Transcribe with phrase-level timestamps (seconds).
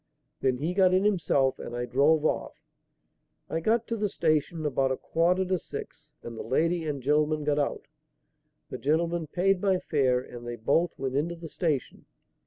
[0.39, 2.55] Then he got in himself and I drove off.
[3.47, 7.43] I got to the station about a quarter to six and the lady and gentleman
[7.43, 7.85] got out.
[8.71, 12.05] The gentleman paid my fare and they both went into the station.